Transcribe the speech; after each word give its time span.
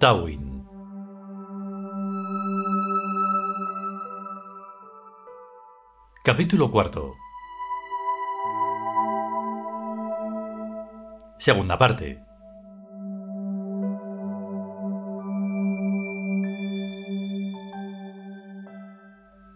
Tawin. 0.00 0.64
Capítulo 6.24 6.70
cuarto. 6.70 7.16
Segunda 11.38 11.76
parte. 11.76 12.24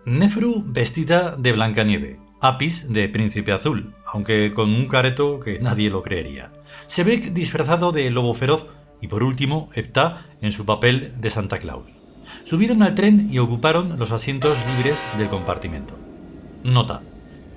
Nefru 0.04 0.62
vestida 0.66 1.36
de 1.36 1.52
Blancanieve, 1.52 2.20
Apis 2.42 2.92
de 2.92 3.08
Príncipe 3.08 3.52
Azul, 3.52 3.95
aunque 4.12 4.52
con 4.52 4.68
un 4.68 4.88
careto 4.88 5.40
que 5.40 5.58
nadie 5.60 5.88
lo 5.88 6.02
creería. 6.02 6.52
Sebek 6.86 7.32
disfrazado 7.32 7.92
de 7.92 8.10
lobo 8.10 8.34
feroz 8.34 8.66
y 9.00 9.09
por 9.09 9.23
último 9.23 9.70
Epta 9.74 10.26
en 10.40 10.52
su 10.52 10.64
papel 10.64 11.12
de 11.20 11.30
Santa 11.30 11.59
Claus. 11.59 11.90
Subieron 12.45 12.82
al 12.82 12.95
tren 12.95 13.28
y 13.32 13.38
ocuparon 13.38 13.98
los 13.98 14.10
asientos 14.10 14.59
libres 14.66 14.98
del 15.18 15.28
compartimento. 15.28 15.98
Nota. 16.62 17.02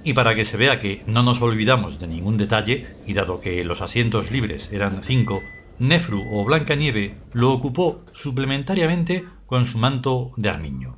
Y 0.04 0.14
para 0.14 0.36
que 0.36 0.46
se 0.46 0.58
vea 0.58 0.80
que 0.80 1.04
no 1.08 1.24
nos 1.24 1.42
olvidamos 1.42 2.00
de 2.00 2.08
ningún 2.08 2.38
detalle, 2.38 2.88
y 3.06 3.14
dado 3.14 3.40
que 3.40 3.64
los 3.64 3.82
asientos 3.82 4.32
libres 4.32 4.70
eran 4.72 5.04
cinco, 5.04 5.42
Nefru 5.80 6.24
o 6.32 6.44
Blancanieve 6.46 7.16
lo 7.34 7.52
ocupó 7.52 8.06
suplementariamente 8.14 9.26
con 9.46 9.66
su 9.66 9.78
manto 9.78 10.32
de 10.38 10.50
armiño. 10.50 10.98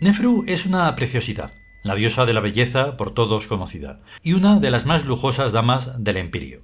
Nefru 0.00 0.44
es 0.46 0.66
una 0.66 0.94
preciosidad, 0.96 1.52
la 1.82 1.94
diosa 1.94 2.26
de 2.26 2.34
la 2.34 2.40
belleza 2.40 2.96
por 2.96 3.14
todos 3.14 3.46
conocida, 3.46 4.00
y 4.22 4.34
una 4.34 4.60
de 4.60 4.70
las 4.70 4.86
más 4.86 5.04
lujosas 5.04 5.52
damas 5.52 5.92
del 6.02 6.16
empirio. 6.16 6.62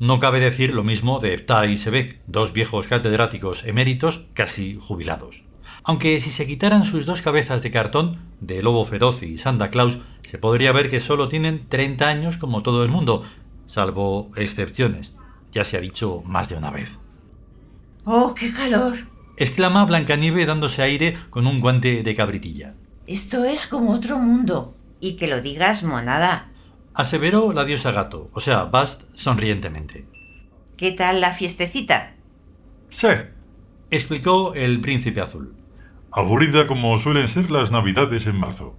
No 0.00 0.20
cabe 0.20 0.38
decir 0.38 0.72
lo 0.74 0.84
mismo 0.84 1.18
de 1.18 1.36
Ptah 1.38 1.66
y 1.66 1.76
Sebek, 1.76 2.20
dos 2.28 2.52
viejos 2.52 2.86
catedráticos 2.86 3.64
eméritos 3.64 4.26
casi 4.32 4.78
jubilados. 4.80 5.42
Aunque 5.82 6.20
si 6.20 6.30
se 6.30 6.46
quitaran 6.46 6.84
sus 6.84 7.04
dos 7.04 7.20
cabezas 7.20 7.62
de 7.62 7.72
cartón, 7.72 8.18
de 8.40 8.62
Lobo 8.62 8.84
Feroz 8.84 9.24
y 9.24 9.38
Santa 9.38 9.70
Claus, 9.70 9.98
se 10.22 10.38
podría 10.38 10.70
ver 10.70 10.88
que 10.88 11.00
solo 11.00 11.28
tienen 11.28 11.68
30 11.68 12.06
años 12.06 12.36
como 12.36 12.62
todo 12.62 12.84
el 12.84 12.90
mundo, 12.90 13.24
salvo 13.66 14.30
excepciones. 14.36 15.16
Ya 15.50 15.64
se 15.64 15.76
ha 15.76 15.80
dicho 15.80 16.22
más 16.24 16.48
de 16.48 16.56
una 16.56 16.70
vez. 16.70 16.96
¡Oh, 18.04 18.34
qué 18.34 18.52
calor! 18.52 18.98
exclama 19.36 19.84
Blancanieve 19.84 20.46
dándose 20.46 20.82
aire 20.82 21.18
con 21.30 21.46
un 21.46 21.60
guante 21.60 22.02
de 22.02 22.14
cabritilla. 22.14 22.74
Esto 23.06 23.44
es 23.44 23.66
como 23.66 23.92
otro 23.92 24.18
mundo. 24.18 24.74
Y 25.00 25.16
que 25.16 25.28
lo 25.28 25.40
digas, 25.40 25.82
monada. 25.84 26.47
Aseveró 26.98 27.52
la 27.52 27.64
diosa 27.64 27.92
gato, 27.92 28.28
o 28.32 28.40
sea, 28.40 28.64
Bast 28.64 29.04
sonrientemente. 29.14 30.04
¿Qué 30.76 30.90
tal 30.90 31.20
la 31.20 31.32
fiestecita? 31.32 32.16
Sí, 32.90 33.06
Explicó 33.92 34.52
el 34.54 34.80
príncipe 34.80 35.20
azul. 35.20 35.54
aburrida 36.10 36.66
como 36.66 36.98
suelen 36.98 37.28
ser 37.28 37.52
las 37.52 37.70
navidades 37.70 38.26
en 38.26 38.34
marzo. 38.36 38.76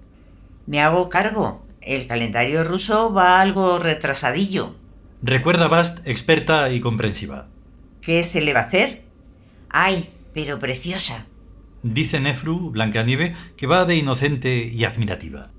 Me 0.68 0.81
hago 0.81 1.07
cargo. 1.07 1.66
El 1.80 2.07
calendario 2.07 2.66
ruso 2.66 3.13
va 3.13 3.40
algo 3.40 3.80
retrasadillo. 3.80 4.75
Recuerda 5.22 5.69
Bast 5.69 6.06
experta 6.06 6.69
y 6.74 6.81
comprensiva. 6.81 7.47
¿Qué 8.01 8.25
se 8.25 8.41
le 8.41 8.53
va 8.53 8.59
a 8.59 8.63
hacer? 8.63 9.03
Ay, 9.69 10.09
pero 10.34 10.59
preciosa. 10.59 11.25
Dice 11.84 12.19
Nefru, 12.19 12.72
Blancanieve, 12.72 13.34
que 13.56 13.66
va 13.66 13.86
de 13.86 13.96
inocente 13.96 14.66
y 14.66 14.84
admirativa. 14.84 15.51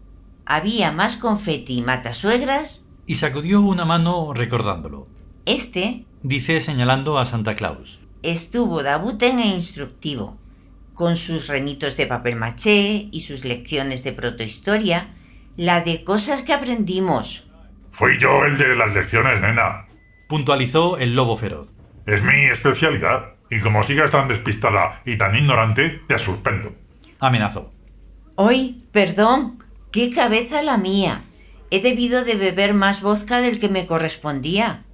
Había 0.52 0.90
más 0.90 1.16
confeti 1.16 1.78
y 1.78 1.82
matasuegras. 1.82 2.84
Y 3.06 3.14
sacudió 3.14 3.60
una 3.60 3.84
mano 3.84 4.34
recordándolo. 4.34 5.06
Este 5.46 6.06
Dice 6.24 6.60
señalando 6.60 7.18
a 7.18 7.24
Santa 7.24 7.54
Claus. 7.54 8.00
estuvo 8.24 8.82
dabuten 8.82 9.38
e 9.38 9.46
instructivo, 9.46 10.36
con 10.92 11.14
sus 11.14 11.46
renitos 11.46 11.96
de 11.96 12.08
papel 12.08 12.34
maché 12.34 13.08
y 13.12 13.20
sus 13.20 13.44
lecciones 13.44 14.02
de 14.02 14.12
protohistoria, 14.12 15.14
la 15.56 15.82
de 15.82 16.02
cosas 16.02 16.42
que 16.42 16.52
aprendimos. 16.52 17.44
Fui 17.92 18.18
yo 18.18 18.44
el 18.44 18.58
de 18.58 18.74
las 18.74 18.92
lecciones, 18.92 19.40
nena. 19.40 19.86
Puntualizó 20.28 20.98
el 20.98 21.14
lobo 21.14 21.36
feroz. 21.36 21.72
Es 22.06 22.24
mi 22.24 22.46
especialidad. 22.46 23.34
Y 23.50 23.60
como 23.60 23.84
sigas 23.84 24.10
tan 24.10 24.26
despistada 24.26 25.00
y 25.06 25.16
tan 25.16 25.36
ignorante, 25.36 26.00
te 26.08 26.18
suspendo. 26.18 26.74
Amenazó. 27.20 27.70
Hoy, 28.34 28.82
perdón, 28.90 29.59
qué 29.90 30.10
cabeza 30.10 30.62
la 30.62 30.76
mía. 30.76 31.24
He 31.70 31.80
debido 31.80 32.24
de 32.24 32.34
beber 32.34 32.74
más 32.74 33.00
vodka 33.00 33.40
del 33.40 33.58
que 33.58 33.68
me 33.68 33.86
correspondía. 33.86 34.84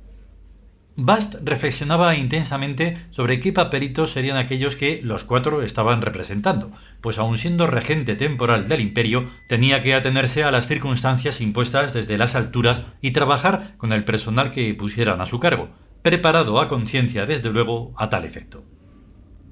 Bast 0.98 1.34
reflexionaba 1.44 2.16
intensamente 2.16 3.04
sobre 3.10 3.38
qué 3.38 3.52
papelitos 3.52 4.12
serían 4.12 4.38
aquellos 4.38 4.76
que 4.76 5.00
los 5.02 5.24
cuatro 5.24 5.62
estaban 5.62 6.00
representando, 6.00 6.72
pues 7.02 7.18
aun 7.18 7.36
siendo 7.36 7.66
regente 7.66 8.16
temporal 8.16 8.66
del 8.66 8.80
imperio, 8.80 9.30
tenía 9.46 9.82
que 9.82 9.94
atenerse 9.94 10.42
a 10.42 10.50
las 10.50 10.66
circunstancias 10.66 11.42
impuestas 11.42 11.92
desde 11.92 12.16
las 12.16 12.34
alturas 12.34 12.82
y 13.02 13.10
trabajar 13.10 13.74
con 13.76 13.92
el 13.92 14.04
personal 14.04 14.50
que 14.50 14.72
pusieran 14.72 15.20
a 15.20 15.26
su 15.26 15.38
cargo, 15.38 15.68
preparado 16.00 16.60
a 16.60 16.68
conciencia 16.68 17.26
desde 17.26 17.50
luego 17.50 17.92
a 17.98 18.08
tal 18.08 18.24
efecto. 18.24 18.64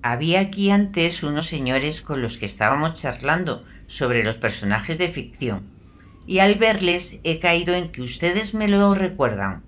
Había 0.00 0.40
aquí 0.40 0.70
antes 0.70 1.22
unos 1.22 1.46
señores 1.46 2.00
con 2.00 2.22
los 2.22 2.38
que 2.38 2.46
estábamos 2.46 2.94
charlando 2.94 3.64
sobre 3.94 4.24
los 4.24 4.36
personajes 4.38 4.98
de 4.98 5.08
ficción, 5.08 5.62
y 6.26 6.40
al 6.40 6.56
verles 6.56 7.20
he 7.22 7.38
caído 7.38 7.74
en 7.74 7.90
que 7.90 8.02
ustedes 8.02 8.52
me 8.52 8.66
lo 8.66 8.94
recuerdan. 8.94 9.62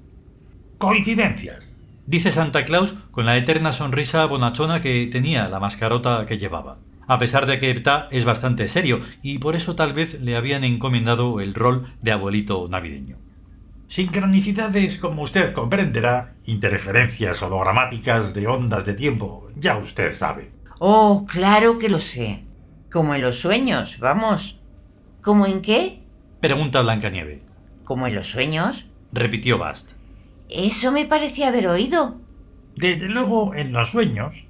Coincidencias. 0.78 1.74
Dice 2.06 2.32
Santa 2.32 2.64
Claus 2.64 2.94
con 3.12 3.26
la 3.26 3.36
eterna 3.36 3.72
sonrisa 3.72 4.24
bonachona 4.26 4.80
que 4.80 5.06
tenía 5.06 5.48
la 5.48 5.60
mascarota 5.60 6.26
que 6.26 6.38
llevaba. 6.38 6.78
A 7.08 7.18
pesar 7.18 7.46
de 7.46 7.58
que 7.58 7.72
Ptah 7.74 8.08
es 8.10 8.24
bastante 8.24 8.66
serio 8.66 9.00
y 9.22 9.38
por 9.38 9.54
eso 9.54 9.76
tal 9.76 9.92
vez 9.92 10.20
le 10.20 10.36
habían 10.36 10.64
encomendado 10.64 11.40
el 11.40 11.54
rol 11.54 11.94
de 12.02 12.12
abuelito 12.12 12.66
navideño. 12.68 13.16
Sincronicidades, 13.86 14.98
como 14.98 15.22
usted 15.22 15.52
comprenderá, 15.52 16.34
interferencias 16.44 17.40
hologramáticas 17.42 18.34
de 18.34 18.48
ondas 18.48 18.84
de 18.84 18.94
tiempo, 18.94 19.48
ya 19.54 19.76
usted 19.76 20.14
sabe. 20.14 20.50
Oh, 20.80 21.24
claro 21.26 21.78
que 21.78 21.88
lo 21.88 22.00
sé. 22.00 22.45
Como 22.96 23.14
en 23.14 23.20
los 23.20 23.40
sueños, 23.40 23.98
vamos. 23.98 24.58
¿Cómo 25.20 25.44
en 25.44 25.60
qué? 25.60 26.00
Pregunta 26.40 26.80
Blancanieve. 26.80 27.42
Como 27.84 28.06
en 28.06 28.14
los 28.14 28.26
sueños. 28.26 28.86
Repitió 29.12 29.58
Bast. 29.58 29.90
Eso 30.48 30.92
me 30.92 31.04
parecía 31.04 31.48
haber 31.48 31.68
oído. 31.68 32.18
Desde 32.74 33.10
luego, 33.10 33.54
en 33.54 33.72
los 33.72 33.90
sueños 33.90 34.46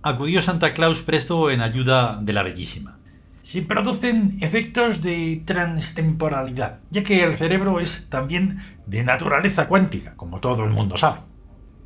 Acudió 0.00 0.42
Santa 0.42 0.72
Claus 0.74 1.00
presto 1.00 1.50
en 1.50 1.60
ayuda 1.60 2.20
de 2.22 2.32
la 2.32 2.44
bellísima. 2.44 3.00
se 3.42 3.62
producen 3.62 4.38
efectos 4.42 5.02
de 5.02 5.42
transtemporalidad, 5.44 6.78
ya 6.90 7.02
que 7.02 7.24
el 7.24 7.34
cerebro 7.34 7.80
es 7.80 8.08
también 8.08 8.60
de 8.86 9.02
naturaleza 9.02 9.66
cuántica, 9.66 10.14
como 10.14 10.38
todo 10.38 10.62
el 10.62 10.70
mundo 10.70 10.96
sabe. 10.96 11.22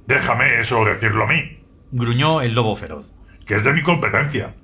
Déjame 0.06 0.61
eso 0.61 0.85
decirlo 0.85 1.25
a 1.25 1.29
mí, 1.29 1.58
Gruñó 1.91 2.43
el 2.43 2.53
lobo 2.55 2.76
feroz. 2.76 3.15
que 3.47 3.55
es 3.55 3.65
de 3.65 3.73
mi 3.73 3.81
competencia. 3.81 4.55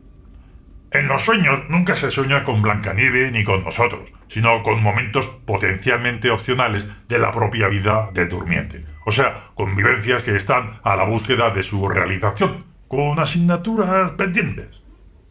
En 0.91 1.07
los 1.07 1.23
sueños 1.23 1.61
nunca 1.69 1.95
se 1.95 2.11
sueña 2.11 2.45
con 2.45 2.63
Blancanieve 2.63 3.31
ni 3.31 3.45
con 3.45 3.63
nosotros, 3.63 4.13
sino 4.29 4.63
con 4.63 4.83
momentos 4.83 5.27
potencialmente 5.45 6.31
opcionales 6.31 6.89
de 7.09 7.19
la 7.19 7.31
propia 7.31 7.69
vida 7.69 8.11
del 8.15 8.29
durmiente. 8.29 8.87
O 9.05 9.13
sea, 9.13 9.51
con 9.55 9.77
vivencias 9.77 10.23
que 10.23 10.35
están 10.35 10.81
a 10.83 10.97
la 10.97 11.05
búsqueda 11.05 11.51
de 11.51 11.63
su 11.63 11.89
realización, 11.89 12.65
con 12.89 13.19
asignaturas 13.19 14.13
pendientes. 14.13 14.83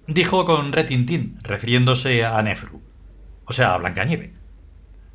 Dijo 0.06 0.45
con 0.45 0.71
retintín, 0.71 1.39
refiriéndose 1.42 2.24
a 2.24 2.42
Nefru. 2.44 2.81
O 3.45 3.54
sea, 3.54 3.74
a 3.74 3.77
Blancanieve. 3.77 4.33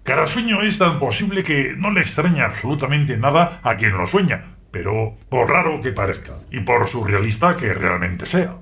Cada 0.03 0.27
sueño 0.27 0.62
es 0.62 0.79
tan 0.79 0.99
posible 0.99 1.44
que 1.44 1.75
no 1.77 1.93
le 1.93 2.00
extraña 2.00 2.47
absolutamente 2.47 3.17
nada 3.17 3.61
a 3.62 3.77
quien 3.77 3.97
lo 3.97 4.09
sueña, 4.09 4.56
pero 4.73 5.17
por 5.29 5.49
raro 5.49 5.81
que 5.81 5.93
parezca, 5.93 6.41
y 6.50 6.61
por 6.61 6.89
surrealista 6.89 7.56
que 7.56 7.73
realmente 7.73 8.27
sea. 8.27 8.62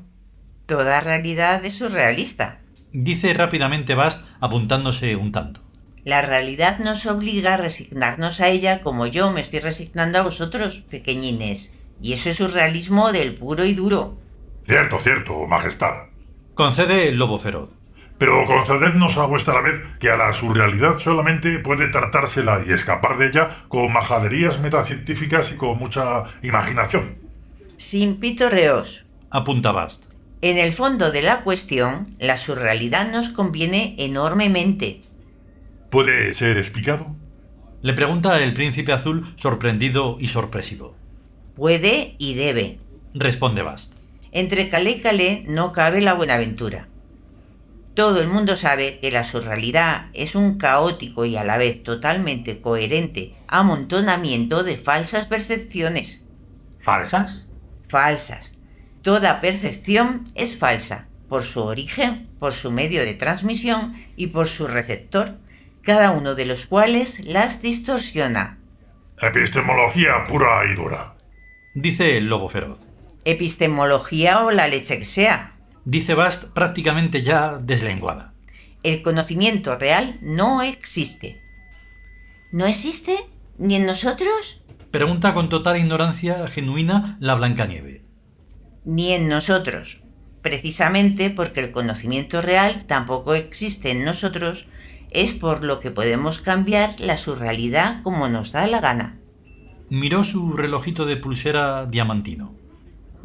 Toda 0.71 1.01
realidad 1.01 1.65
es 1.65 1.79
surrealista. 1.79 2.61
Dice 2.93 3.35
rápidamente 3.35 3.97
Bast 3.97 4.25
apuntándose 4.39 5.17
un 5.17 5.33
tanto. 5.33 5.63
La 6.05 6.23
realidad 6.23 6.79
nos 6.79 7.07
obliga 7.07 7.55
a 7.55 7.57
resignarnos 7.57 8.41
a 8.41 8.47
ella 8.47 8.81
como 8.81 9.09
yo 9.09 9.33
me 9.33 9.41
estoy 9.41 9.59
resignando 9.59 10.21
a 10.21 10.23
vosotros, 10.23 10.77
pequeñines. 10.89 11.73
Y 12.01 12.13
eso 12.13 12.31
es 12.31 12.37
surrealismo 12.37 13.11
del 13.11 13.35
puro 13.35 13.65
y 13.65 13.75
duro. 13.75 14.17
Cierto, 14.63 15.01
cierto, 15.01 15.45
Majestad. 15.49 16.05
Concede 16.55 17.09
el 17.09 17.19
lobo 17.19 17.41
feroz. 17.41 17.75
Pero 18.19 18.47
concedednos 18.47 19.19
a 19.19 19.27
vuestra 19.27 19.61
vez 19.63 19.83
que 19.99 20.11
a 20.11 20.17
la 20.17 20.33
surrealidad 20.33 20.99
solamente 20.99 21.59
puede 21.59 21.89
tratársela 21.89 22.63
y 22.65 22.73
escapar 22.73 23.19
de 23.19 23.27
ella 23.27 23.49
con 23.67 23.93
majaderías 23.93 24.61
metacientíficas 24.61 25.51
y 25.51 25.57
con 25.57 25.79
mucha 25.81 26.27
imaginación. 26.45 27.19
Sin 27.77 28.21
pitorreos. 28.21 29.05
Apunta 29.33 29.73
Bast. 29.73 30.10
En 30.43 30.57
el 30.57 30.73
fondo 30.73 31.11
de 31.11 31.23
la 31.23 31.43
cuestión, 31.43 32.17
la 32.19 32.39
surrealidad 32.39 33.11
nos 33.11 33.29
conviene 33.29 33.95
enormemente. 33.99 35.03
¿Puede 35.91 36.33
ser 36.33 36.57
explicado? 36.57 37.15
Le 37.83 37.93
pregunta 37.93 38.43
el 38.43 38.55
príncipe 38.55 38.93
azul 38.93 39.35
sorprendido 39.37 40.17
y 40.19 40.29
sorpresivo. 40.29 40.95
Puede 41.57 42.15
y 42.19 42.35
debe. 42.35 42.79
Responde 43.13 43.63
Bast. 43.63 43.93
Entre 44.33 44.69
calé 44.69 44.93
y 44.93 45.01
calé 45.01 45.45
no 45.47 45.73
cabe 45.73 46.01
la 46.01 46.15
buenaventura. 46.15 46.89
Todo 47.95 48.23
el 48.23 48.29
mundo 48.29 48.57
sabe 48.57 48.99
que 49.01 49.11
la 49.11 49.25
surrealidad 49.25 50.07
es 50.15 50.35
un 50.35 50.57
caótico 50.57 51.27
y 51.27 51.37
a 51.37 51.45
la 51.45 51.59
vez 51.59 51.83
totalmente 51.83 52.61
coherente 52.61 53.35
amontonamiento 53.47 54.63
de 54.63 54.77
falsas 54.77 55.27
percepciones. 55.27 56.21
¿Falsas? 56.79 57.49
Falsas. 57.87 58.50
Toda 59.03 59.41
percepción 59.41 60.25
es 60.35 60.57
falsa, 60.57 61.09
por 61.29 61.43
su 61.45 61.63
origen, 61.63 62.29
por 62.39 62.53
su 62.53 62.71
medio 62.71 63.03
de 63.03 63.15
transmisión 63.15 63.95
y 64.17 64.29
por 64.29 64.47
su 64.47 64.67
receptor, 64.67 65.39
cada 65.83 66.11
uno 66.11 66.35
de 66.35 66.45
los 66.45 66.67
cuales 66.67 67.21
las 67.21 67.63
distorsiona. 67.63 68.59
Epistemología 69.23 70.27
pura 70.29 70.65
y 70.71 70.75
dura. 70.75 71.15
Dice 71.75 72.19
el 72.19 72.29
lobo 72.29 72.49
feroz. 72.49 72.81
Epistemología 73.25 74.45
o 74.45 74.51
la 74.51 74.67
leche 74.67 74.99
que 74.99 75.05
sea. 75.05 75.55
Dice 75.85 76.15
Bast 76.15 76.45
prácticamente 76.53 77.23
ya 77.23 77.59
deslenguada. 77.59 78.35
El 78.83 79.03
conocimiento 79.03 79.77
real 79.77 80.19
no 80.21 80.63
existe. 80.63 81.41
¿No 82.53 82.67
existe? 82.67 83.17
¿Ni 83.59 83.77
en 83.77 83.87
nosotros? 83.87 84.63
Pregunta 84.91 85.33
con 85.35 85.49
total 85.49 85.77
ignorancia 85.77 86.47
genuina 86.49 87.17
la 87.21 87.35
Blancanieve. 87.35 88.10
Ni 88.91 89.13
en 89.13 89.29
nosotros. 89.29 90.01
Precisamente 90.43 91.31
porque 91.31 91.61
el 91.61 91.71
conocimiento 91.71 92.43
real 92.43 92.87
tampoco 92.89 93.35
existe 93.35 93.93
en 93.93 94.05
nosotros, 94.05 94.67
es 95.13 95.33
por 95.33 95.63
lo 95.63 95.79
que 95.79 95.93
podemos 95.93 96.41
cambiar 96.41 96.99
la 96.99 97.17
surrealidad 97.17 98.03
como 98.03 98.29
nos 98.29 98.51
da 98.51 98.67
la 98.67 98.81
gana. 98.81 99.17
Miró 99.91 100.25
su 100.25 100.55
relojito 100.55 101.07
de 101.07 101.17
pulsera 101.17 101.87
diamantino. 101.87 102.53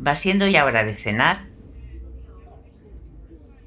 Va 0.05 0.15
siendo 0.15 0.47
ya 0.47 0.65
hora 0.65 0.83
de 0.83 0.93
cenar. 0.93 1.47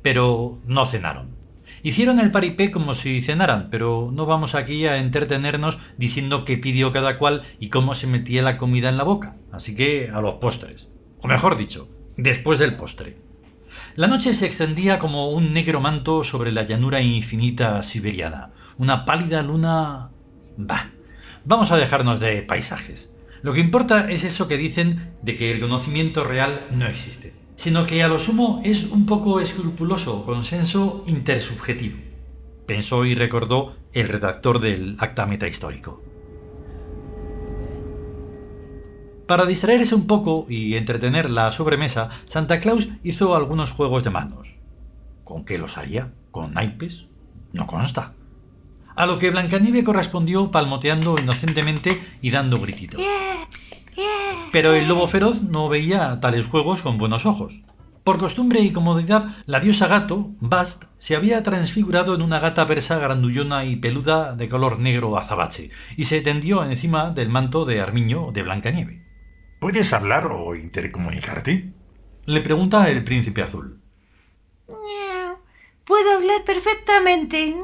Pero 0.02 0.60
no 0.66 0.86
cenaron. 0.86 1.34
Hicieron 1.82 2.20
el 2.20 2.30
paripé 2.30 2.70
como 2.70 2.94
si 2.94 3.20
cenaran, 3.20 3.70
pero 3.72 4.10
no 4.12 4.24
vamos 4.24 4.54
aquí 4.54 4.86
a 4.86 4.98
entretenernos 4.98 5.80
diciendo 5.96 6.44
qué 6.44 6.58
pidió 6.58 6.92
cada 6.92 7.18
cual 7.18 7.42
y 7.58 7.70
cómo 7.70 7.94
se 7.94 8.06
metía 8.06 8.42
la 8.42 8.56
comida 8.56 8.88
en 8.88 8.98
la 8.98 9.02
boca. 9.02 9.34
Así 9.50 9.74
que 9.74 10.10
a 10.14 10.20
los 10.20 10.34
postres. 10.34 10.88
O 11.20 11.28
mejor 11.28 11.56
dicho, 11.56 11.88
después 12.16 12.58
del 12.58 12.76
postre. 12.76 13.16
La 13.96 14.06
noche 14.06 14.34
se 14.34 14.46
extendía 14.46 14.98
como 14.98 15.30
un 15.30 15.52
negro 15.52 15.80
manto 15.80 16.22
sobre 16.24 16.52
la 16.52 16.62
llanura 16.62 17.00
infinita 17.00 17.82
siberiana. 17.82 18.50
Una 18.76 19.04
pálida 19.04 19.42
luna... 19.42 20.10
Bah, 20.56 20.90
vamos 21.44 21.70
a 21.70 21.76
dejarnos 21.76 22.20
de 22.20 22.42
paisajes. 22.42 23.10
Lo 23.42 23.52
que 23.52 23.60
importa 23.60 24.10
es 24.10 24.24
eso 24.24 24.48
que 24.48 24.56
dicen 24.56 25.12
de 25.22 25.36
que 25.36 25.52
el 25.52 25.60
conocimiento 25.60 26.24
real 26.24 26.60
no 26.72 26.86
existe, 26.86 27.34
sino 27.56 27.86
que 27.86 28.02
a 28.02 28.08
lo 28.08 28.18
sumo 28.18 28.60
es 28.64 28.84
un 28.84 29.06
poco 29.06 29.40
escrupuloso 29.40 30.24
consenso 30.24 31.04
intersubjetivo, 31.06 31.98
pensó 32.66 33.04
y 33.04 33.14
recordó 33.14 33.76
el 33.92 34.08
redactor 34.08 34.60
del 34.60 34.96
acta 34.98 35.26
metahistórico. 35.26 36.02
Para 39.28 39.44
distraerse 39.44 39.94
un 39.94 40.06
poco 40.06 40.46
y 40.48 40.75
entretener 40.75 41.28
la 41.28 41.52
sobremesa, 41.52 42.08
Santa 42.28 42.60
Claus 42.60 42.88
hizo 43.04 43.36
algunos 43.36 43.72
juegos 43.72 44.02
de 44.02 44.08
manos. 44.08 44.56
¿Con 45.22 45.44
qué 45.44 45.58
los 45.58 45.76
haría? 45.76 46.14
¿Con 46.30 46.54
naipes? 46.54 47.04
No 47.52 47.66
consta. 47.66 48.14
A 48.96 49.04
lo 49.04 49.19
que 49.19 49.28
Blancanieve 49.28 49.84
correspondió 49.84 50.50
palmoteando 50.50 51.14
inocentemente 51.20 52.02
y 52.22 52.30
dando 52.30 52.58
grititos. 52.58 53.02
Pero 54.50 54.72
el 54.72 54.88
lobo 54.88 55.06
feroz 55.08 55.42
no 55.42 55.69
veía 55.69 56.19
tales 56.20 56.46
juegos 56.46 56.80
con 56.80 56.96
buenos 56.96 57.26
ojos. 57.26 57.60
Por 58.04 58.16
costumbre 58.16 58.60
y 58.60 58.72
comodidad, 58.72 59.36
la 59.44 59.60
diosa 59.60 59.88
gato, 59.88 60.30
Bast, 60.40 60.84
se 60.96 61.16
había 61.16 61.42
transfigurado 61.42 62.14
en 62.14 62.22
una 62.22 62.40
gata 62.40 62.66
persa 62.66 62.98
grandullona 62.98 63.66
y 63.66 63.76
peluda 63.76 64.34
de 64.34 64.48
color 64.48 64.78
negro 64.78 65.19
azabache, 65.19 65.69
y 65.98 66.04
se 66.04 66.22
tendió 66.22 66.64
encima 66.64 67.10
del 67.10 67.28
manto 67.28 67.66
de 67.66 67.82
armiño 67.82 68.30
de 68.32 68.42
Blancanieve. 68.42 69.07
¿Puedes 69.58 69.93
hablar 69.93 70.26
o 70.31 70.55
intercomunicarte? 70.55 71.72
Le 72.26 72.40
pregunta 72.43 72.88
el 72.88 73.02
príncipe 73.02 73.43
azul. 73.43 73.81
Puedo 75.84 76.16
hablar 76.16 76.44
perfectamente. 76.44 77.56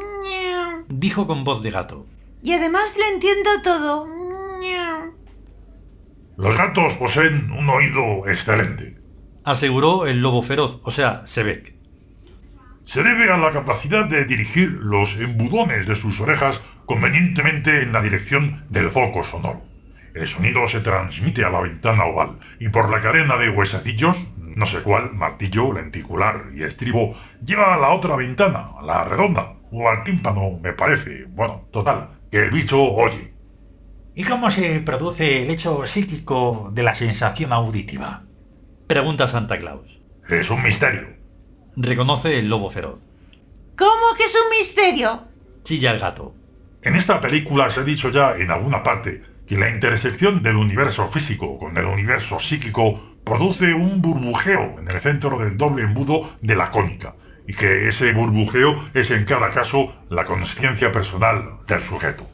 Dijo 0.88 1.26
con 1.26 1.44
voz 1.44 1.62
de 1.62 1.70
gato. 1.70 2.06
Y 2.43 2.52
además 2.52 2.96
lo 2.99 3.05
entiendo 3.05 3.50
todo. 3.62 4.08
Los 6.37 6.56
gatos 6.56 6.94
poseen 6.94 7.52
un 7.52 7.69
oído 7.70 8.29
excelente. 8.29 8.99
Aseguró 9.44 10.06
el 10.06 10.20
lobo 10.20 10.43
feroz, 10.43 10.81
o 10.82 10.90
sea, 10.90 11.25
Sebek. 11.26 11.75
Se 12.87 13.02
debe 13.02 13.31
a 13.31 13.37
la 13.37 13.52
capacidad 13.52 14.06
de 14.06 14.25
dirigir 14.25 14.70
los 14.70 15.17
embudones 15.17 15.87
de 15.87 15.94
sus 15.94 16.20
orejas 16.20 16.61
convenientemente 16.87 17.82
en 17.82 17.93
la 17.93 18.02
dirección 18.02 18.64
del 18.69 18.90
foco 18.90 19.23
sonoro. 19.23 19.74
El 20.14 20.28
sonido 20.28 20.69
se 20.69 20.81
transmite 20.81 21.44
a 21.44 21.50
la 21.50 21.61
ventana 21.61 22.05
oval 22.05 22.38
y 22.61 22.69
por 22.69 22.88
la 22.88 23.00
cadena 23.00 23.37
de 23.37 23.50
huesecillos, 23.50 24.16
no 24.38 24.64
sé 24.64 24.81
cuál, 24.81 25.12
martillo, 25.12 25.72
lenticular 25.72 26.50
y 26.55 26.62
estribo, 26.62 27.16
lleva 27.44 27.75
a 27.75 27.78
la 27.78 27.90
otra 27.90 28.14
ventana, 28.14 28.71
la 28.85 29.02
redonda, 29.02 29.56
o 29.73 29.88
al 29.88 30.04
tímpano, 30.04 30.61
me 30.62 30.73
parece. 30.73 31.25
Bueno, 31.30 31.66
total, 31.73 32.11
que 32.30 32.44
el 32.44 32.50
bicho 32.52 32.80
oye. 32.80 33.35
¿Y 34.14 34.23
cómo 34.23 34.52
se 34.52 34.78
produce 34.78 35.42
el 35.42 35.50
hecho 35.50 35.85
psíquico 35.85 36.71
de 36.73 36.85
la 36.85 36.94
sensación 36.94 37.52
auditiva? 37.52 38.23
Pregunta 38.87 39.26
Santa 39.26 39.59
Claus. 39.59 40.00
Es 40.28 40.49
un 40.49 40.62
misterio. 40.62 41.09
Reconoce 41.76 42.38
el 42.38 42.49
lobo 42.49 42.71
feroz. 42.71 43.00
¿Cómo 43.76 44.14
que 44.16 44.23
es 44.23 44.35
un 44.37 44.56
misterio? 44.56 45.25
Chilla 45.64 45.90
el 45.90 45.99
gato. 45.99 46.37
En 46.83 46.94
esta 46.94 47.21
película 47.21 47.68
se 47.68 47.80
ha 47.80 47.85
dicho 47.85 48.11
ya 48.11 48.37
en 48.37 48.52
alguna 48.52 48.85
parte 48.85 49.34
que 49.46 49.56
la 49.56 49.70
intersección 49.70 50.42
del 50.42 50.56
universo 50.56 51.08
físico 51.08 51.58
con 51.58 51.76
el 51.76 51.84
universo 51.84 52.40
psíquico 52.40 53.00
produce 53.24 53.74
un 53.74 54.00
burbujeo 54.02 54.76
en 54.78 54.88
el 54.88 55.00
centro 55.00 55.38
del 55.38 55.56
doble 55.56 55.82
embudo 55.82 56.30
de 56.40 56.56
la 56.56 56.70
cónica, 56.70 57.16
y 57.46 57.54
que 57.54 57.88
ese 57.88 58.12
burbujeo 58.12 58.90
es 58.94 59.10
en 59.10 59.24
cada 59.24 59.50
caso 59.50 59.94
la 60.10 60.24
conciencia 60.24 60.92
personal 60.92 61.58
del 61.66 61.80
sujeto. 61.80 62.28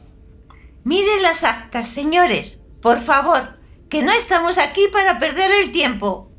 Miren 0.83 1.21
las 1.21 1.43
actas, 1.43 1.89
señores. 1.89 2.59
Por 2.81 2.99
favor, 2.99 3.59
que 3.89 4.01
no 4.01 4.11
estamos 4.11 4.57
aquí 4.57 4.87
para 4.91 5.19
perder 5.19 5.51
el 5.51 5.71
tiempo. 5.71 6.31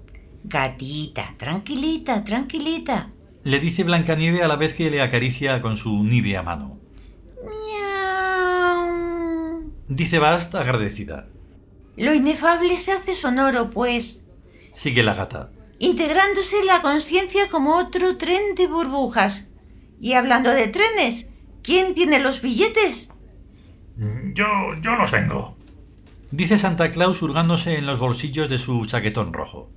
Gatita, 0.44 1.34
tranquilita, 1.38 2.24
tranquilita. 2.24 3.10
Le 3.44 3.60
dice 3.60 3.84
Blancanieve 3.84 4.42
a 4.42 4.48
la 4.48 4.56
vez 4.56 4.74
que 4.74 4.90
le 4.90 5.02
acaricia 5.02 5.60
con 5.60 5.76
su 5.76 6.02
nívea 6.02 6.42
mano. 6.42 6.78
Miau. 7.44 7.81
Dice 9.94 10.18
Bast 10.18 10.54
agradecida. 10.54 11.26
Lo 11.96 12.14
inefable 12.14 12.78
se 12.78 12.92
hace 12.92 13.14
sonoro, 13.14 13.68
pues, 13.70 14.24
Sigue 14.74 15.02
la 15.02 15.12
gata. 15.14 15.50
integrándose 15.78 16.60
en 16.60 16.66
la 16.66 16.80
conciencia 16.80 17.48
como 17.50 17.76
otro 17.76 18.16
tren 18.16 18.54
de 18.56 18.66
burbujas. 18.68 19.48
Y 20.00 20.14
hablando 20.14 20.50
de 20.50 20.68
trenes, 20.68 21.26
¿quién 21.62 21.94
tiene 21.94 22.20
los 22.20 22.40
billetes? 22.40 23.10
Yo, 24.34 24.46
yo 24.80 24.96
los 24.96 25.10
tengo. 25.10 25.56
Dice 26.30 26.56
Santa 26.56 26.90
Claus 26.90 27.20
hurgándose 27.20 27.76
en 27.76 27.84
los 27.84 27.98
bolsillos 27.98 28.48
de 28.48 28.56
su 28.56 28.86
chaquetón 28.86 29.34
rojo. 29.34 29.70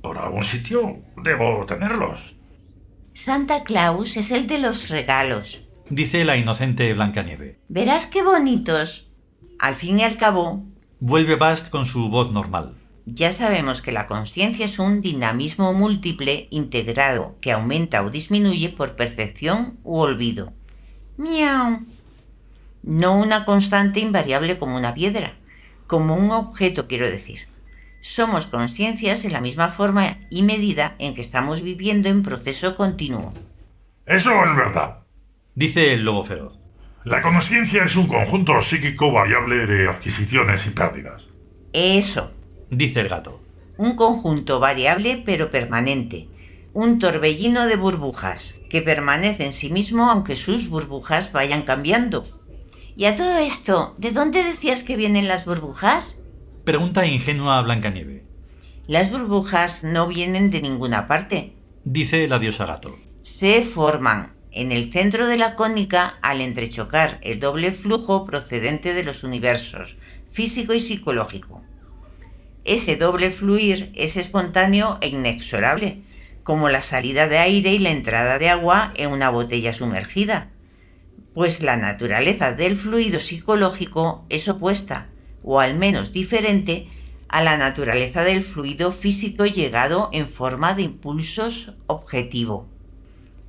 Por 0.00 0.16
algún 0.18 0.44
sitio 0.44 1.00
debo 1.24 1.66
tenerlos. 1.66 2.36
Santa 3.14 3.64
Claus 3.64 4.16
es 4.16 4.30
el 4.30 4.46
de 4.46 4.58
los 4.58 4.88
regalos. 4.90 5.64
Dice 5.90 6.24
la 6.24 6.36
inocente 6.36 6.92
Blancanieve. 6.94 7.58
Verás 7.68 8.06
qué 8.06 8.22
bonitos. 8.22 9.05
Al 9.58 9.74
fin 9.76 10.00
y 10.00 10.02
al 10.04 10.16
cabo, 10.16 10.62
Vuelve 11.00 11.36
Bast 11.36 11.68
con 11.68 11.84
su 11.84 12.08
voz 12.08 12.30
normal. 12.30 12.74
ya 13.04 13.32
sabemos 13.32 13.82
que 13.82 13.92
la 13.92 14.06
conciencia 14.06 14.64
es 14.66 14.78
un 14.78 15.00
dinamismo 15.00 15.72
múltiple 15.72 16.48
integrado 16.50 17.36
que 17.40 17.52
aumenta 17.52 18.02
o 18.02 18.10
disminuye 18.10 18.70
por 18.70 18.96
percepción 18.96 19.78
u 19.84 19.98
olvido. 19.98 20.52
Miau. 21.16 21.80
No 22.82 23.18
una 23.18 23.44
constante 23.44 24.00
invariable 24.00 24.58
como 24.58 24.76
una 24.76 24.94
piedra, 24.94 25.34
como 25.86 26.14
un 26.14 26.30
objeto 26.30 26.86
quiero 26.86 27.08
decir. 27.08 27.48
Somos 28.00 28.46
conciencias 28.46 29.24
en 29.24 29.32
la 29.32 29.40
misma 29.40 29.68
forma 29.68 30.18
y 30.30 30.42
medida 30.42 30.94
en 30.98 31.14
que 31.14 31.20
estamos 31.20 31.62
viviendo 31.62 32.08
en 32.08 32.22
proceso 32.22 32.76
continuo. 32.76 33.32
Eso 34.06 34.30
es 34.44 34.56
verdad. 34.56 34.98
Dice 35.54 35.92
el 35.94 36.04
lobo 36.04 36.22
feroz. 36.24 36.58
La 37.06 37.22
conciencia 37.22 37.84
es 37.84 37.94
un 37.94 38.08
conjunto 38.08 38.60
psíquico 38.60 39.12
variable 39.12 39.64
de 39.68 39.88
adquisiciones 39.88 40.66
y 40.66 40.70
pérdidas. 40.70 41.28
Eso, 41.72 42.32
Dice 42.68 42.98
el 42.98 43.08
gato. 43.08 43.40
un 43.76 43.94
conjunto 43.94 44.58
variable 44.58 45.22
pero 45.24 45.52
permanente, 45.52 46.26
un 46.72 46.98
torbellino 46.98 47.68
de 47.68 47.76
burbujas 47.76 48.56
que 48.68 48.82
permanece 48.82 49.46
en 49.46 49.52
sí 49.52 49.70
mismo 49.70 50.10
aunque 50.10 50.34
sus 50.34 50.68
burbujas 50.68 51.30
vayan 51.30 51.62
cambiando. 51.62 52.26
Y 52.96 53.04
a 53.04 53.14
todo 53.14 53.38
esto, 53.38 53.94
¿de 53.98 54.10
dónde 54.10 54.42
decías 54.42 54.82
que 54.82 54.96
vienen 54.96 55.28
las 55.28 55.44
burbujas? 55.44 56.20
Pregunta 56.64 57.06
ingenua 57.06 57.60
a 57.60 57.62
Blancanieve. 57.62 58.24
Las 58.88 59.12
burbujas 59.12 59.84
no 59.84 60.08
vienen 60.08 60.50
de 60.50 60.60
ninguna 60.60 61.06
parte. 61.06 61.52
Dice 61.84 62.26
la 62.26 62.40
diosa 62.40 62.66
gato. 62.66 62.98
Se 63.20 63.62
forman 63.62 64.35
en 64.56 64.72
el 64.72 64.90
centro 64.90 65.28
de 65.28 65.36
la 65.36 65.54
cónica 65.54 66.18
al 66.22 66.40
entrechocar 66.40 67.20
el 67.22 67.38
doble 67.38 67.72
flujo 67.72 68.24
procedente 68.24 68.94
de 68.94 69.04
los 69.04 69.22
universos, 69.22 69.96
físico 70.28 70.72
y 70.72 70.80
psicológico. 70.80 71.62
Ese 72.64 72.96
doble 72.96 73.30
fluir 73.30 73.92
es 73.94 74.16
espontáneo 74.16 74.98
e 75.02 75.08
inexorable, 75.08 76.02
como 76.42 76.68
la 76.68 76.80
salida 76.80 77.28
de 77.28 77.38
aire 77.38 77.72
y 77.72 77.78
la 77.78 77.90
entrada 77.90 78.38
de 78.38 78.48
agua 78.48 78.92
en 78.96 79.10
una 79.10 79.30
botella 79.30 79.74
sumergida, 79.74 80.50
pues 81.34 81.60
la 81.60 81.76
naturaleza 81.76 82.52
del 82.52 82.76
fluido 82.76 83.20
psicológico 83.20 84.24
es 84.30 84.48
opuesta, 84.48 85.08
o 85.42 85.60
al 85.60 85.76
menos 85.76 86.12
diferente, 86.12 86.88
a 87.28 87.42
la 87.42 87.58
naturaleza 87.58 88.24
del 88.24 88.42
fluido 88.42 88.90
físico 88.90 89.44
llegado 89.44 90.08
en 90.12 90.28
forma 90.28 90.74
de 90.74 90.82
impulsos 90.82 91.72
objetivo. 91.86 92.70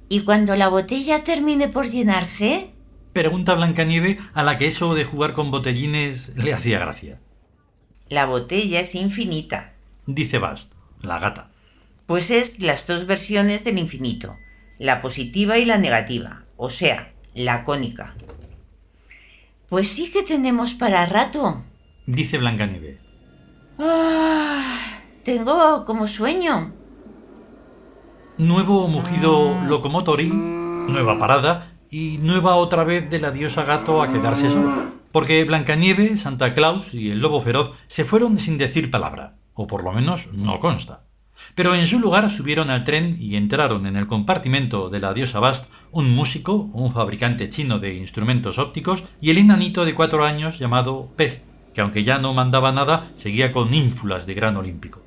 ¿Y 0.10 0.22
cuando 0.22 0.56
la 0.56 0.70
botella 0.70 1.24
termine 1.24 1.68
por 1.68 1.88
llenarse? 1.88 2.72
Pregunta 3.14 3.56
Blancanieve 3.56 4.20
a 4.34 4.44
la 4.44 4.58
que 4.58 4.68
eso 4.68 4.94
de 4.96 5.04
jugar 5.04 5.34
con 5.34 5.52
botellines 5.52 6.36
le 6.38 6.54
hacía 6.54 6.80
gracia. 6.80 7.20
La 8.10 8.26
botella 8.26 8.80
es 8.80 8.96
infinita, 8.96 9.74
Dice 10.06 10.38
Bast, 10.38 10.74
la 11.02 11.20
gata. 11.20 11.50
pues 12.06 12.32
es 12.32 12.60
las 12.60 12.88
dos 12.88 13.06
versiones 13.06 13.66
del 13.66 13.78
infinito, 13.78 14.38
la 14.80 15.02
positiva 15.02 15.58
y 15.58 15.66
la 15.66 15.78
negativa, 15.78 16.46
o 16.56 16.70
sea, 16.70 17.12
la 17.34 17.66
cónica. 17.66 18.16
Pues 19.68 19.90
sí 19.90 20.10
que 20.12 20.24
tenemos 20.24 20.74
para 20.76 21.06
rato. 21.06 21.64
Dice 22.06 22.38
Blancanieve. 22.38 22.98
Ah, 23.78 25.00
tengo 25.24 25.84
como 25.84 26.08
sueño. 26.08 26.74
Nuevo 28.38 28.88
mugido 28.88 29.60
locomotoril, 29.68 30.32
nueva 30.32 31.18
parada 31.18 31.74
y 31.90 32.20
nueva 32.22 32.56
otra 32.56 32.84
vez 32.84 33.10
de 33.10 33.20
la 33.20 33.32
diosa 33.32 33.64
gato 33.64 34.04
a 34.04 34.10
quedarse 34.10 34.52
sola. 34.52 34.92
Porque 35.12 35.44
Blancanieve, 35.44 36.16
Santa 36.18 36.54
Claus 36.54 36.94
y 36.94 37.10
el 37.10 37.20
lobo 37.20 37.42
feroz 37.42 37.72
se 37.88 38.06
fueron 38.06 38.38
sin 38.38 38.60
decir 38.60 38.92
palabra, 38.92 39.38
o 39.56 39.66
por 39.66 39.84
lo 39.84 39.92
menos 39.92 40.30
no 40.34 40.60
consta. 40.60 41.02
Pero 41.56 41.74
en 41.74 41.88
su 41.88 42.00
lugar 42.00 42.30
subieron 42.30 42.70
al 42.70 42.84
tren 42.84 43.16
y 43.20 43.38
entraron 43.38 43.88
en 43.88 43.96
el 43.96 44.06
compartimento 44.06 44.92
de 44.92 45.00
la 45.00 45.16
diosa 45.16 45.40
Bast 45.40 45.72
un 45.92 46.14
músico, 46.14 46.70
un 46.74 46.92
fabricante 46.92 47.50
chino 47.50 47.80
de 47.80 47.96
instrumentos 47.96 48.60
ópticos 48.60 49.06
y 49.20 49.32
el 49.32 49.40
enanito 49.40 49.84
de 49.84 49.96
cuatro 49.96 50.24
años 50.24 50.60
llamado 50.60 51.10
Pez, 51.16 51.44
que 51.74 51.82
aunque 51.82 52.04
ya 52.04 52.20
no 52.20 52.36
mandaba 52.36 52.72
nada, 52.72 53.12
seguía 53.16 53.52
con 53.52 53.74
ínfulas 53.74 54.28
de 54.28 54.36
gran 54.36 54.58
olímpico. 54.58 55.07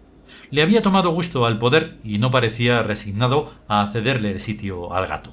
Le 0.50 0.62
había 0.62 0.82
tomado 0.82 1.10
gusto 1.10 1.46
al 1.46 1.58
poder 1.58 1.98
y 2.02 2.18
no 2.18 2.32
parecía 2.32 2.82
resignado 2.82 3.52
a 3.68 3.88
cederle 3.92 4.32
el 4.32 4.40
sitio 4.40 4.92
al 4.92 5.06
gato. 5.06 5.32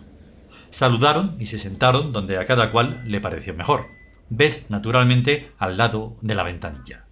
Saludaron 0.70 1.36
y 1.40 1.48
se 1.48 1.58
sentaron 1.58 2.12
donde 2.12 2.38
a 2.38 2.46
cada 2.46 2.72
cual 2.72 3.02
le 3.06 3.20
pareció 3.20 3.56
mejor. 3.56 3.88
Ves, 4.30 4.66
naturalmente, 4.70 5.52
al 5.58 5.78
lado 5.78 6.18
de 6.22 6.36
la 6.36 6.44
ventanilla. 6.44 7.06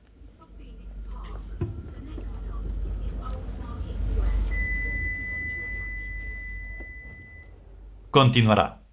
Continuará. 8.12 8.85